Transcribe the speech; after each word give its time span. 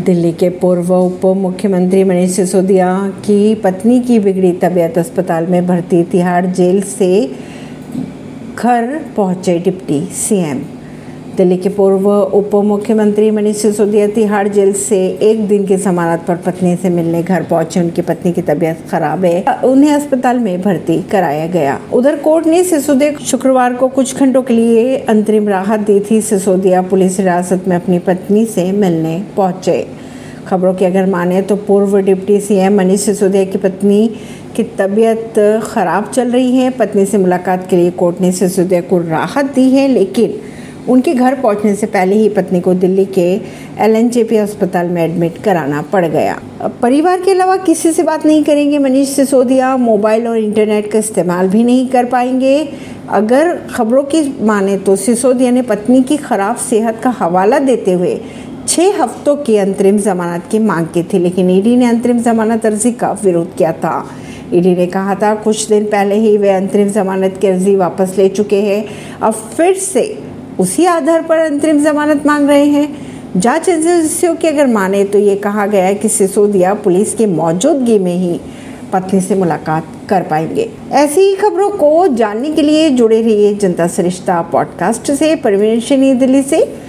दिल्ली 0.00 0.32
के 0.32 0.48
पूर्व 0.50 0.92
उप 0.94 1.24
मुख्यमंत्री 1.36 2.04
मनीष 2.04 2.30
सिसोदिया 2.30 2.88
की 3.24 3.54
पत्नी 3.54 4.00
की 4.00 4.18
बिगड़ी 4.18 4.52
तबीयत 4.52 4.98
अस्पताल 4.98 5.46
में 5.46 5.66
भर्ती, 5.66 6.02
तिहाड़ 6.04 6.46
जेल 6.46 6.82
से 6.82 7.26
घर 8.58 8.98
पहुँचे 9.16 9.58
डिप्टी 9.58 10.00
सीएम। 10.00 10.60
दिल्ली 11.36 11.56
के 11.56 11.68
पूर्व 11.68 12.08
उप 12.10 12.54
मुख्यमंत्री 12.64 13.30
मनीष 13.30 13.56
सिसोदिया 13.56 14.06
तिहाड़ 14.08 14.46
जेल 14.48 14.72
से 14.72 14.98
एक 15.22 15.46
दिन 15.48 15.66
की 15.66 15.76
जमानत 15.76 16.22
पर 16.28 16.36
पत्नी 16.36 16.74
से 16.76 16.90
मिलने 16.90 17.22
घर 17.22 17.42
पहुँचे। 17.42 17.80
उनकी 17.80 18.02
पत्नी 18.02 18.32
की 18.32 18.42
तबीयत 18.42 18.78
खराब 18.90 19.24
है। 19.24 19.60
उन्हें 19.64 19.92
अस्पताल 19.92 20.38
में 20.38 20.62
भर्ती 20.62 21.00
कराया 21.02 21.46
गया। 21.46 21.78
उधर 21.92 22.16
कोर्ट 22.18 22.46
ने 22.46 22.62
सिसोदिया 22.64 23.12
शुक्रवार 23.26 23.74
को 23.74 23.88
कुछ 23.88 24.16
घंटों 24.16 24.42
के 24.42 24.54
लिए 24.54 24.96
अंतरिम 25.08 25.48
राहत 25.48 25.80
दी 25.80 25.98
थी। 26.00 26.20
सिसोदिया 26.20 26.82
पुलिस 26.82 27.18
हिरासत 27.18 27.68
में 27.68 27.76
अपनी 27.76 27.98
पत्नी 27.98 28.44
से 28.46 28.70
मिलने 28.72 29.22
पहुँचे। 29.36 29.86
खबरों 30.48 30.74
की 30.74 30.84
अगर 30.84 31.06
माने 31.06 31.42
तो 31.42 31.56
पूर्व 31.58 31.98
डिप्टी 32.00 32.40
सीएम 32.40 32.76
मनीष 32.78 33.00
सिसोदिया 33.00 33.44
की 33.44 33.58
पत्नी 33.58 34.06
की 34.56 34.62
तबीयत 34.78 35.34
खराब 35.64 36.10
चल 36.10 36.30
रही 36.30 36.56
है। 36.56 36.70
पत्नी 36.72 37.06
से 37.06 37.18
मुलाकात 37.18 37.66
के 37.70 37.76
लिए 37.76 37.90
कोर्ट 37.92 38.20
ने 38.20 38.32
सिसोदिया 38.32 38.80
को 38.80 38.98
राहत 39.00 39.54
दी 39.54 39.70
है, 39.70 39.88
लेकिन 39.88 40.38
उनके 40.88 41.14
घर 41.14 41.34
पहुँचने 41.34 41.74
से 41.74 41.86
पहले 41.86 42.16
ही 42.16 42.28
पत्नी 42.28 42.60
को 42.60 42.74
दिल्ली 42.74 43.04
के 43.08 43.28
एलएनजेपी 43.84 44.36
अस्पताल 44.36 44.88
में 44.88 45.02
एडमिट 45.04 45.42
कराना 45.42 45.82
पड़ 45.82 46.04
गया। 46.06 46.38
परिवार 46.82 47.20
के 47.20 47.30
अलावा 47.30 47.56
किसी 47.56 47.92
से 47.92 48.02
बात 48.02 48.26
नहीं 48.26 48.42
करेंगे, 48.44 48.78
मनीष 48.78 49.08
सिसोदिया 49.08 49.76
मोबाइल 49.76 50.26
और 50.28 50.38
इंटरनेट 50.38 50.90
का 50.92 50.98
इस्तेमाल 50.98 51.48
भी 51.48 51.64
नहीं 51.64 51.86
कर 51.88 52.04
पाएँगे। 52.04 52.68
अगर 53.10 53.54
खबरों 53.70 54.02
की 54.04 54.22
माने 54.42 54.76
तो 54.78 54.96
सिसोदिया 54.96 55.50
ने 55.50 55.62
पत्नी 55.62 56.02
की 56.02 56.16
खराब 56.16 56.56
सेहत 56.60 57.00
का 57.02 57.10
हवाला 57.10 57.58
देते 57.58 57.92
हुए 57.92 58.20
छः 58.68 59.02
हफ्तों 59.02 59.36
की 59.36 59.56
अंतरिम 59.56 59.98
जमानत 59.98 60.44
की 60.50 60.58
मांग 60.58 60.86
की 60.86 61.02
थी, 61.02 61.18
लेकिन 61.18 61.50
ईडी 61.50 61.76
ने 61.76 61.86
अंतरिम 61.86 62.18
जमानत 62.18 62.66
अर्जी 62.66 62.92
का 62.92 63.10
विरोध 63.24 63.54
किया 63.56 63.72
था। 63.74 64.04
ईडी 64.54 64.74
ने 64.74 64.86
कहा 64.86 65.14
था, 65.14 65.34
कुछ 65.34 65.68
दिन 65.68 65.84
पहले 65.84 66.14
ही 66.14 66.36
वे 66.36 66.50
अंतरिम 66.50 66.88
जमानत 66.88 67.38
की 67.40 67.46
अर्जी 67.46 67.74
वापस 67.76 68.14
ले 68.18 68.28
चुके 68.28 68.60
हैं। 68.62 68.84
अब 69.22 69.32
फिर 69.56 69.74
से 69.74 70.02
उसी 70.60 70.84
आधार 70.84 71.22
पर 71.22 71.38
अंतरिम 71.38 71.84
जमानत 71.84 72.26
मांग 72.26 72.48
रहे 72.48 72.64
हैं। 72.64 73.16
जाँच 73.36 73.68
एजेंसियों 73.68 74.36
की 74.36 74.48
अगर 74.48 74.66
माने 74.66 75.04
तो 75.04 75.18
ये 75.18 75.36
कहा 75.36 75.66
गया 75.66 75.84
है 75.84 75.94
कि 75.94 76.08
सिसोदिया 76.08 76.74
पुलिस 76.74 77.14
की 77.14 77.26
मौजूदगी 77.26 77.98
में 77.98 78.16
ही 78.16 78.40
पत्नी 78.92 79.20
से 79.20 79.34
मुलाकात 79.34 79.86
कर 80.08 80.22
पाएँगे। 80.22 80.70
ऐसी 80.92 81.20
ही 81.20 81.34
खबरों 81.34 81.70
को 81.70 82.08
जानने 82.08 82.50
के 82.50 82.62
लिए 82.62 82.90
जुड़े 82.90 83.22
रहिए 83.22 83.54
जनता 83.54 83.86
सरिश्ता 83.86 84.42
पॉडकास्ट 84.42 85.12
से। 85.12 85.36
परवीन 85.36 86.18
दिल्ली 86.18 86.42
से। 86.42 86.78